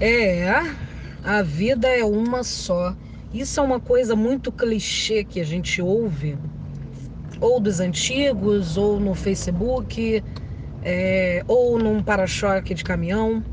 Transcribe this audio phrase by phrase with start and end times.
[0.00, 0.44] É,
[1.22, 2.94] a vida é uma só.
[3.32, 6.36] Isso é uma coisa muito clichê que a gente ouve,
[7.40, 10.22] ou dos antigos, ou no Facebook,
[10.82, 13.44] é, ou num para-choque de caminhão.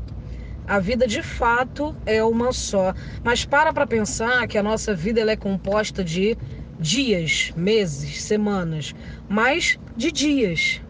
[0.66, 2.92] A vida de fato é uma só.
[3.22, 6.36] Mas para para pensar que a nossa vida ela é composta de
[6.78, 8.94] dias, meses, semanas,
[9.28, 10.80] mas de dias.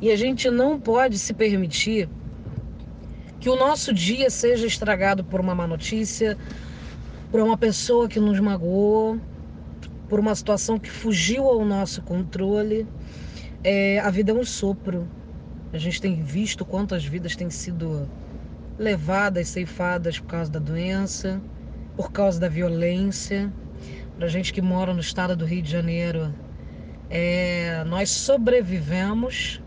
[0.00, 2.08] E a gente não pode se permitir
[3.40, 6.36] que o nosso dia seja estragado por uma má notícia,
[7.30, 9.20] por uma pessoa que nos magoou,
[10.08, 12.86] por uma situação que fugiu ao nosso controle.
[13.62, 15.08] É, a vida é um sopro.
[15.72, 18.08] A gente tem visto quantas vidas têm sido
[18.78, 21.40] levadas, ceifadas por causa da doença,
[21.96, 23.52] por causa da violência.
[24.16, 26.34] Para gente que mora no estado do Rio de Janeiro,
[27.10, 29.62] é, nós sobrevivemos.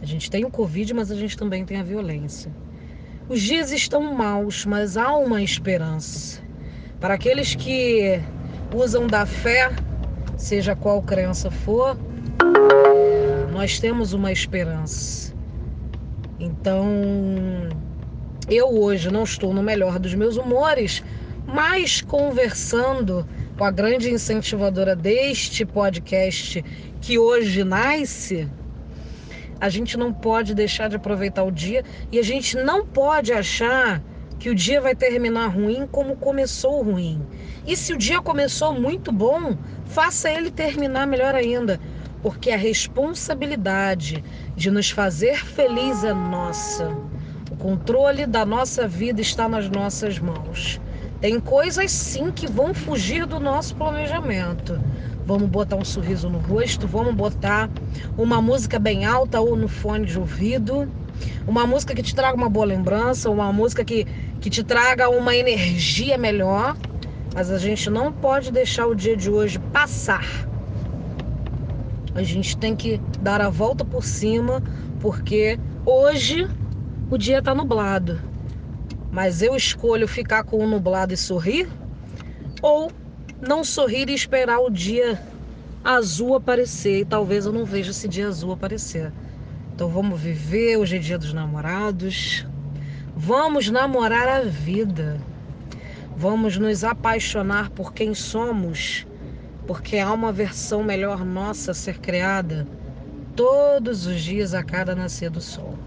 [0.00, 2.52] A gente tem o Covid, mas a gente também tem a violência.
[3.28, 6.40] Os dias estão maus, mas há uma esperança.
[6.98, 8.18] Para aqueles que
[8.74, 9.70] usam da fé,
[10.38, 11.98] seja qual crença for,
[13.52, 15.34] nós temos uma esperança.
[16.40, 16.88] Então,
[18.48, 21.04] eu hoje não estou no melhor dos meus humores,
[21.46, 26.64] mas conversando com a grande incentivadora deste podcast
[27.02, 28.48] que hoje nasce,
[29.60, 34.02] a gente não pode deixar de aproveitar o dia e a gente não pode achar
[34.38, 37.20] que o dia vai terminar ruim como começou ruim.
[37.66, 41.80] E se o dia começou muito bom, faça ele terminar melhor ainda,
[42.22, 44.22] porque a responsabilidade
[44.54, 46.88] de nos fazer feliz é nossa.
[47.50, 50.80] O controle da nossa vida está nas nossas mãos.
[51.20, 54.80] Tem coisas sim que vão fugir do nosso planejamento
[55.28, 57.68] vamos botar um sorriso no rosto, vamos botar
[58.16, 60.88] uma música bem alta ou no fone de ouvido,
[61.46, 64.06] uma música que te traga uma boa lembrança, uma música que,
[64.40, 66.74] que te traga uma energia melhor.
[67.34, 70.48] Mas a gente não pode deixar o dia de hoje passar.
[72.14, 74.62] A gente tem que dar a volta por cima,
[74.98, 76.48] porque hoje
[77.10, 78.18] o dia está nublado.
[79.10, 81.68] Mas eu escolho ficar com o nublado e sorrir
[82.60, 82.92] ou
[83.40, 85.20] não sorrir e esperar o dia
[85.82, 87.00] azul aparecer.
[87.00, 89.12] E talvez eu não veja esse dia azul aparecer.
[89.74, 92.46] Então vamos viver, hoje é dia dos namorados.
[93.16, 95.20] Vamos namorar a vida.
[96.16, 99.06] Vamos nos apaixonar por quem somos,
[99.68, 102.66] porque há uma versão melhor nossa a ser criada
[103.36, 105.78] todos os dias a cada nascer do sol.